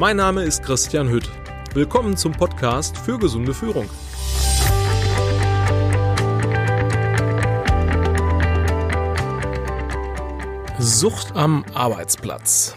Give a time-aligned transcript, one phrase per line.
[0.00, 1.28] Mein Name ist Christian Hütt.
[1.74, 3.86] Willkommen zum Podcast für gesunde Führung.
[10.78, 12.76] Sucht am Arbeitsplatz.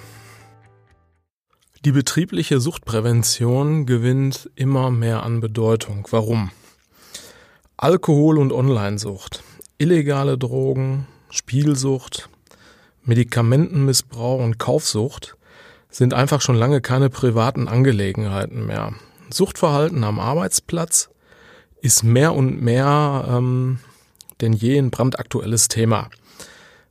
[1.85, 6.05] Die betriebliche Suchtprävention gewinnt immer mehr an Bedeutung.
[6.11, 6.51] Warum?
[7.77, 9.45] Alkohol- und Onlinesucht,
[9.77, 12.27] illegale Drogen, Spielsucht,
[13.03, 15.37] Medikamentenmissbrauch und Kaufsucht
[15.93, 18.93] sind einfach schon lange keine privaten Angelegenheiten mehr.
[19.29, 21.09] Suchtverhalten am Arbeitsplatz
[21.81, 23.79] ist mehr und mehr ähm,
[24.41, 26.09] denn je ein brandaktuelles Thema.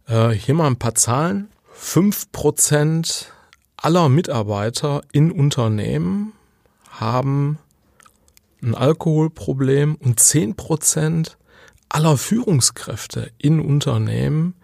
[0.06, 1.51] Äh, hier mal ein paar Zahlen.
[1.73, 3.33] Fünf Prozent
[3.77, 6.33] aller Mitarbeiter in Unternehmen
[6.89, 7.59] haben
[8.62, 11.37] ein Alkoholproblem und zehn Prozent
[11.89, 14.55] aller Führungskräfte in Unternehmen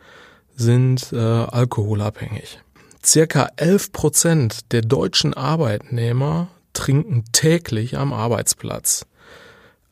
[0.55, 2.61] sind äh, alkoholabhängig.
[3.08, 9.06] Circa 11 Prozent der deutschen Arbeitnehmer trinken täglich am Arbeitsplatz.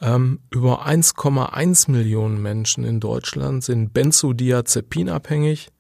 [0.03, 5.71] Ähm, über 1,1 Millionen Menschen in Deutschland sind Benzodiazepinabhängig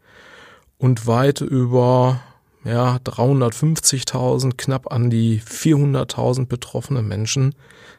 [0.79, 2.23] und weit über
[2.65, 7.55] ja, 350.000, knapp an die 400.000 betroffene Menschen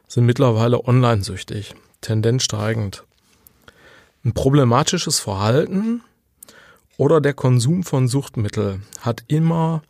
[0.08, 3.04] sind mittlerweile online süchtig, Tendenz steigend.
[4.26, 6.02] Ein problematisches Verhalten
[6.98, 9.84] oder der Konsum von Suchtmittel hat immer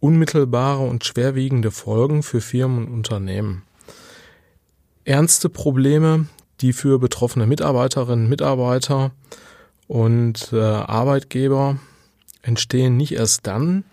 [0.00, 3.62] unmittelbare und schwerwiegende Folgen für Firmen und Unternehmen.
[5.04, 6.26] Ernste Probleme,
[6.60, 9.12] die für betroffene Mitarbeiterinnen, Mitarbeiter
[9.86, 11.78] und äh, Arbeitgeber
[12.42, 13.84] entstehen nicht erst dann,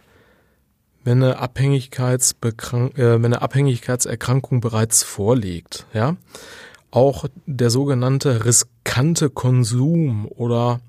[1.04, 5.86] wenn eine, Abhängigkeitsbekrank äh, wenn eine Abhängigkeitserkrankung bereits vorliegt.
[5.94, 6.18] Ja?
[6.92, 10.82] Auch der sogenannte riskante Konsum oder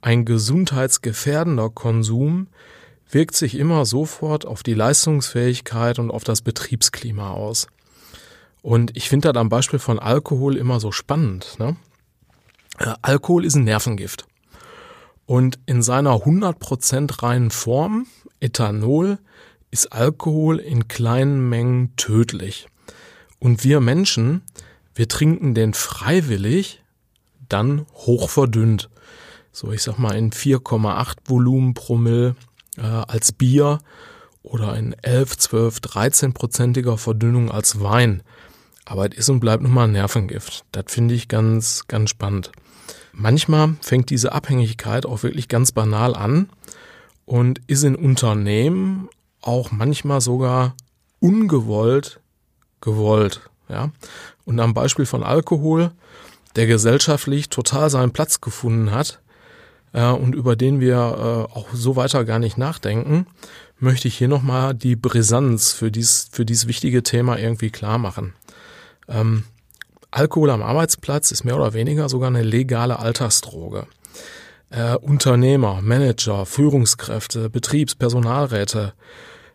[0.00, 2.48] ein gesundheitsgefährdender Konsum
[3.10, 7.66] wirkt sich immer sofort auf die Leistungsfähigkeit und auf das Betriebsklima aus.
[8.62, 11.56] Und ich finde das am Beispiel von Alkohol immer so spannend.
[11.58, 11.76] Ne?
[12.78, 14.26] Äh, Alkohol ist ein Nervengift.
[15.26, 18.06] Und in seiner 100% reinen Form,
[18.40, 19.18] Ethanol,
[19.70, 22.66] ist Alkohol in kleinen Mengen tödlich.
[23.38, 24.42] Und wir Menschen,
[24.94, 26.82] wir trinken den freiwillig,
[27.48, 28.88] dann hoch verdünnt
[29.52, 32.36] so ich sag mal in 4,8 Volumen Promille
[32.76, 33.80] äh, als Bier
[34.42, 38.22] oder in 11, 12, 13 prozentiger Verdünnung als Wein.
[38.84, 40.64] Aber es ist und bleibt nun mal ein Nervengift.
[40.72, 42.52] Das finde ich ganz, ganz spannend.
[43.12, 46.48] Manchmal fängt diese Abhängigkeit auch wirklich ganz banal an
[47.26, 49.08] und ist in Unternehmen
[49.42, 50.74] auch manchmal sogar
[51.20, 52.20] ungewollt
[52.80, 53.40] gewollt.
[53.68, 53.90] Ja?
[54.44, 55.92] Und am Beispiel von Alkohol,
[56.56, 59.20] der gesellschaftlich total seinen Platz gefunden hat,
[59.92, 63.26] äh, und über den wir äh, auch so weiter gar nicht nachdenken,
[63.78, 68.34] möchte ich hier nochmal die Brisanz für dies, für dieses wichtige Thema irgendwie klar machen.
[69.08, 69.44] Ähm,
[70.10, 73.86] Alkohol am Arbeitsplatz ist mehr oder weniger sogar eine legale Alltagsdroge.
[74.70, 78.94] Äh, Unternehmer, Manager, Führungskräfte, Betriebs-, Personalräte,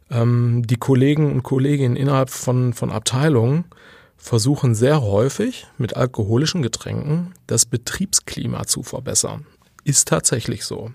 [0.10, 3.66] ähm, die Kollegen und Kolleginnen innerhalb von, von Abteilungen
[4.18, 9.46] versuchen sehr häufig mit alkoholischen Getränken das Betriebsklima zu verbessern
[9.84, 10.92] ist tatsächlich so.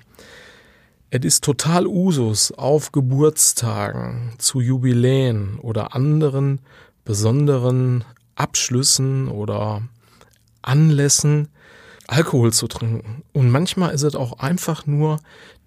[1.11, 6.61] Es ist total Usus auf Geburtstagen, zu Jubiläen oder anderen
[7.05, 8.05] besonderen
[8.35, 9.83] Abschlüssen oder
[10.61, 11.49] Anlässen
[12.07, 13.23] Alkohol zu trinken.
[13.33, 15.19] Und manchmal ist es auch einfach nur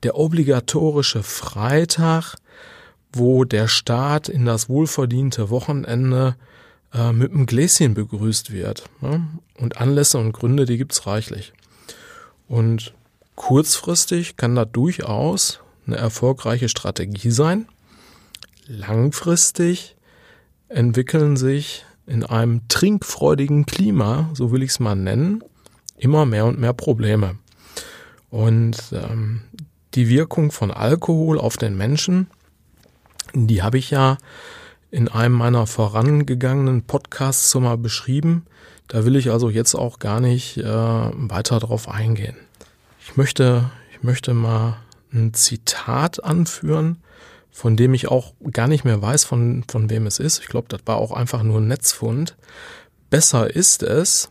[0.04, 2.36] der obligatorische Freitag,
[3.14, 6.36] wo der Staat in das wohlverdiente Wochenende
[6.94, 8.90] äh, mit einem Gläschen begrüßt wird.
[9.02, 9.28] Ne?
[9.58, 11.54] Und Anlässe und Gründe, die gibt's reichlich.
[12.48, 12.94] Und
[13.42, 17.68] Kurzfristig kann das durchaus eine erfolgreiche Strategie sein.
[18.68, 19.96] Langfristig
[20.70, 25.44] entwickeln sich in einem trinkfreudigen Klima, so will ich es mal nennen,
[25.98, 27.40] immer mehr und mehr Probleme.
[28.30, 29.42] Und ähm,
[29.96, 32.28] die Wirkung von Alkohol auf den Menschen,
[33.34, 34.20] die habe ich ja
[34.92, 38.46] in einem meiner vorangegangenen Podcasts so mal beschrieben.
[38.88, 42.38] Da will ich also jetzt auch gar nicht äh, weiter drauf eingehen.
[43.04, 44.78] Ich möchte, ich möchte mal
[45.12, 47.02] ein Zitat anführen,
[47.50, 50.40] von dem ich auch gar nicht mehr weiß, von, von wem es ist.
[50.40, 52.38] Ich glaube, das war auch einfach nur ein Netzfund.
[53.10, 54.30] Besser ist es,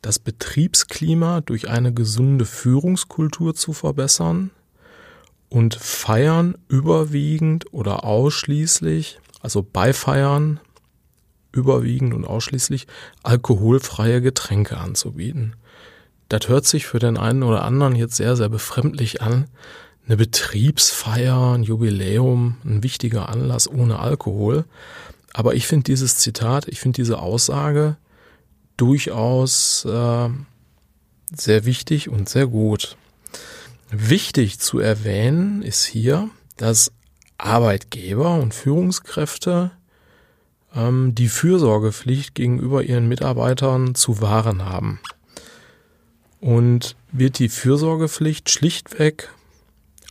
[0.00, 4.52] das Betriebsklima durch eine gesunde Führungskultur zu verbessern
[5.48, 10.60] und feiern überwiegend oder ausschließlich, also bei Feiern
[11.52, 12.86] überwiegend und ausschließlich
[13.22, 15.56] alkoholfreie Getränke anzubieten.
[16.28, 19.46] Das hört sich für den einen oder anderen jetzt sehr, sehr befremdlich an.
[20.06, 24.64] eine Betriebsfeier, ein Jubiläum, ein wichtiger Anlass ohne Alkohol.
[25.34, 27.96] Aber ich finde dieses Zitat, ich finde diese Aussage
[28.78, 30.28] durchaus äh,
[31.34, 32.96] sehr wichtig und sehr gut.
[33.90, 36.92] Wichtig zu erwähnen ist hier, dass
[37.36, 39.70] Arbeitgeber und Führungskräfte
[40.74, 45.00] ähm, die Fürsorgepflicht gegenüber ihren Mitarbeitern zu wahren haben.
[46.40, 49.30] Und wird die Fürsorgepflicht schlichtweg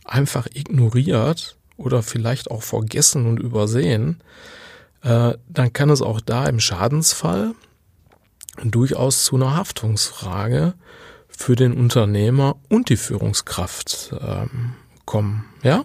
[0.04, 4.22] einfach ignoriert oder vielleicht auch vergessen und übersehen,
[5.02, 7.54] äh, dann kann es auch da im Schadensfall
[8.64, 10.74] durchaus zu einer Haftungsfrage
[11.28, 15.44] für den Unternehmer und die Führungskraft ähm, kommen.
[15.62, 15.84] Ja?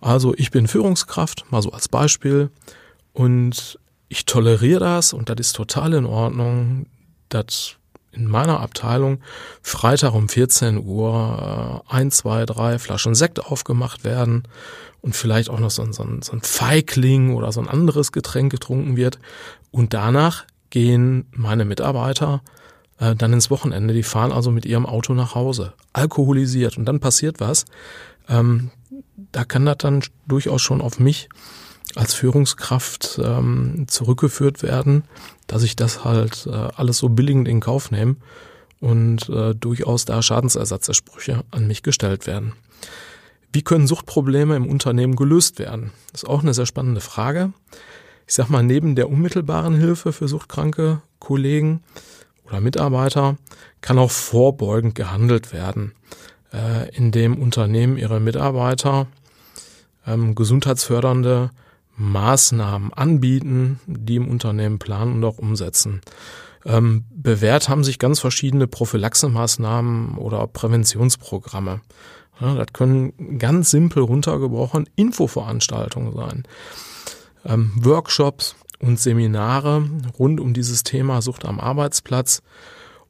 [0.00, 2.50] Also ich bin Führungskraft, mal so als Beispiel,
[3.12, 6.86] und ich toleriere das und das ist total in Ordnung,
[7.28, 7.76] dass
[8.18, 9.20] in meiner Abteilung
[9.62, 14.42] Freitag um 14 Uhr äh, ein, zwei, drei Flaschen Sekt aufgemacht werden
[15.00, 18.12] und vielleicht auch noch so ein, so, ein, so ein Feigling oder so ein anderes
[18.12, 19.18] Getränk getrunken wird.
[19.70, 22.42] Und danach gehen meine Mitarbeiter
[22.98, 23.94] äh, dann ins Wochenende.
[23.94, 26.76] Die fahren also mit ihrem Auto nach Hause, alkoholisiert.
[26.76, 27.64] Und dann passiert was.
[28.28, 28.70] Ähm,
[29.32, 31.28] da kann das dann durchaus schon auf mich
[31.98, 35.02] als Führungskraft ähm, zurückgeführt werden,
[35.48, 38.14] dass ich das halt äh, alles so billigend in Kauf nehme
[38.80, 42.52] und äh, durchaus da Schadensersatzersprüche an mich gestellt werden.
[43.52, 45.90] Wie können Suchtprobleme im Unternehmen gelöst werden?
[46.12, 47.52] Das ist auch eine sehr spannende Frage.
[48.28, 51.82] Ich sag mal, neben der unmittelbaren Hilfe für suchtkranke Kollegen
[52.44, 53.38] oder Mitarbeiter
[53.80, 55.94] kann auch vorbeugend gehandelt werden,
[56.52, 59.08] äh, indem Unternehmen ihre Mitarbeiter
[60.06, 61.50] ähm, gesundheitsfördernde
[61.98, 66.00] Maßnahmen anbieten, die im Unternehmen planen und auch umsetzen.
[66.64, 71.80] Ähm, bewährt haben sich ganz verschiedene Prophylaxemaßnahmen oder Präventionsprogramme.
[72.40, 76.44] Ja, das können ganz simpel runtergebrochen Infoveranstaltungen sein.
[77.44, 82.42] Ähm, Workshops und Seminare rund um dieses Thema Sucht am Arbeitsplatz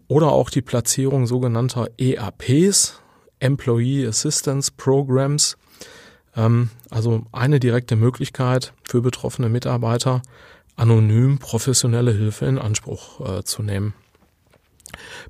[0.06, 3.00] oder auch die Platzierung sogenannter EAPs,
[3.40, 5.56] Employee Assistance Programs,
[6.90, 10.22] also eine direkte Möglichkeit für betroffene Mitarbeiter,
[10.76, 13.94] anonym professionelle Hilfe in Anspruch äh, zu nehmen.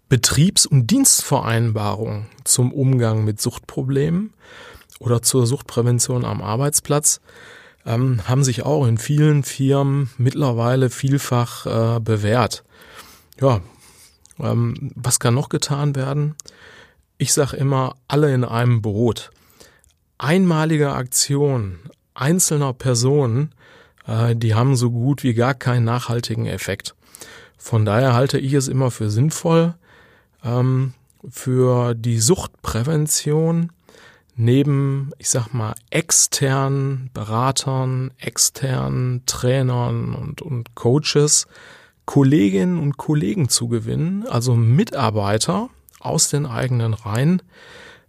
[0.09, 4.33] Betriebs- und Dienstvereinbarungen zum Umgang mit Suchtproblemen
[4.99, 7.21] oder zur Suchtprävention am Arbeitsplatz
[7.87, 11.67] ähm, haben sich auch in vielen Firmen mittlerweile vielfach
[11.97, 12.65] äh, bewährt.
[13.41, 13.61] Ja,
[14.39, 16.35] ähm, was kann noch getan werden?
[17.17, 19.31] Ich sage immer, alle in einem Boot
[20.19, 21.79] einmalige Aktion
[22.15, 23.55] einzelner Personen,
[24.07, 26.95] äh, die haben so gut wie gar keinen nachhaltigen Effekt.
[27.57, 29.75] Von daher halte ich es immer für sinnvoll,
[30.45, 30.95] ähm,
[31.29, 33.73] für die Suchtprävention
[34.37, 41.47] neben, ich sag mal, externen Beratern, externen Trainern und, und Coaches
[42.09, 45.69] Kolleginnen und Kollegen zu gewinnen, also Mitarbeiter
[46.01, 47.43] aus den eigenen Reihen,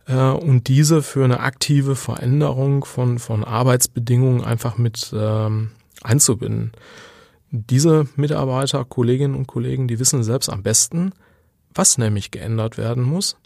[0.10, 5.72] äh, und diese für eine aktive Veränderung von, von Arbeitsbedingungen einfach mit ähm,
[6.02, 6.72] einzubinden.
[7.52, 11.14] Diese Mitarbeiter, Kolleginnen und Kollegen, die wissen selbst am besten,
[11.74, 13.38] was nämlich geändert werden muss,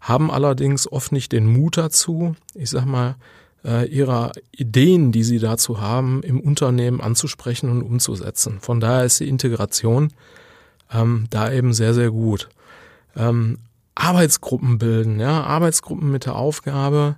[0.00, 3.16] haben allerdings oft nicht den Mut dazu, ich sag mal,
[3.64, 8.58] äh, ihrer Ideen, die sie dazu haben, im Unternehmen anzusprechen und umzusetzen.
[8.60, 10.12] Von daher ist die Integration
[10.92, 12.48] ähm, da eben sehr, sehr gut.
[13.16, 13.58] Ähm,
[13.94, 17.16] Arbeitsgruppen bilden, ja, Arbeitsgruppen mit der Aufgabe,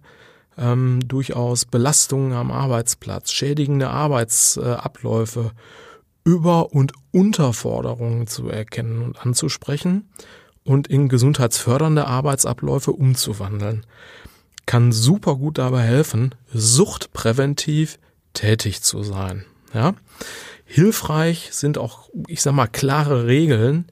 [0.58, 5.52] ähm, durchaus Belastungen am Arbeitsplatz, schädigende Arbeitsabläufe,
[6.24, 10.08] Über- und Unterforderungen zu erkennen und anzusprechen
[10.64, 13.84] und in gesundheitsfördernde Arbeitsabläufe umzuwandeln.
[14.66, 17.98] Kann super gut dabei helfen, suchtpräventiv
[18.32, 19.44] tätig zu sein.
[19.74, 19.94] Ja?
[20.64, 23.86] Hilfreich sind auch, ich sag mal, klare Regeln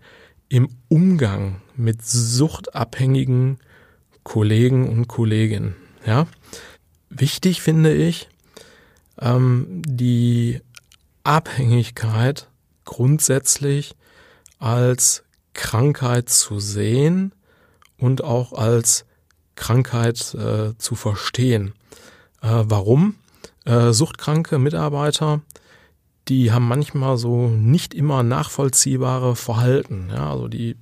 [0.48, 3.58] im Umgang mit suchtabhängigen
[4.22, 5.74] Kollegen und Kolleginnen.
[6.06, 6.26] Ja,
[7.10, 8.28] wichtig finde ich,
[9.20, 10.60] ähm, die
[11.24, 12.48] Abhängigkeit
[12.84, 13.94] grundsätzlich
[14.58, 15.24] als
[15.54, 17.32] Krankheit zu sehen
[17.98, 19.04] und auch als
[19.54, 21.72] Krankheit äh, zu verstehen.
[22.40, 23.16] Äh, warum?
[23.64, 25.42] Äh, suchtkranke Mitarbeiter
[26.28, 30.10] die haben manchmal so nicht immer nachvollziehbare Verhalten.
[30.10, 30.76] Ja, also die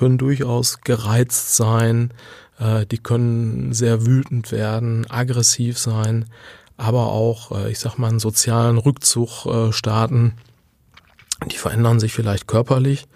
[0.00, 2.14] können durchaus gereizt sein,
[2.58, 6.24] äh, die können sehr wütend werden, aggressiv sein,
[6.78, 10.38] aber auch, äh, ich sag mal, einen sozialen Rückzug äh, starten.
[11.52, 13.08] Die verändern sich vielleicht körperlich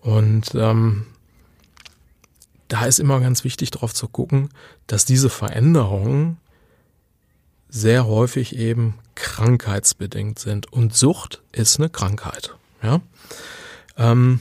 [0.00, 1.06] und ähm,
[2.68, 4.50] da ist immer ganz wichtig darauf zu gucken,
[4.86, 6.38] dass diese Veränderungen
[7.68, 10.72] sehr häufig eben krankheitsbedingt sind.
[10.72, 12.54] Und Sucht ist eine Krankheit.
[12.80, 13.00] Ja?
[13.96, 14.38] Ähm,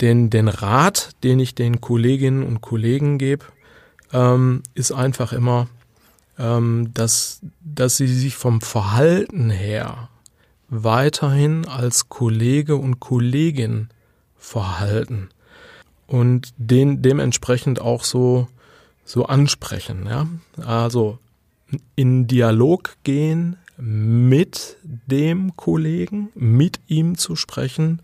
[0.00, 3.44] den, den Rat, den ich den Kolleginnen und Kollegen gebe,
[4.12, 5.68] ähm, ist einfach immer,
[6.38, 10.08] ähm, dass, dass sie sich vom Verhalten her
[10.68, 13.88] weiterhin als Kollege und Kollegin
[14.36, 15.28] verhalten
[16.06, 18.48] und den dementsprechend auch so
[19.10, 20.28] so ansprechen, ja?
[20.64, 21.18] Also
[21.96, 28.02] in Dialog gehen mit dem Kollegen, mit ihm zu sprechen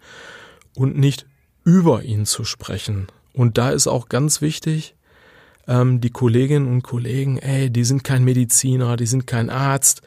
[0.74, 1.26] und nicht
[1.66, 3.08] über ihn zu sprechen.
[3.34, 4.94] Und da ist auch ganz wichtig,
[5.66, 10.00] ähm, die Kolleginnen und Kollegen, ey, die sind kein Mediziner, die sind kein Arzt,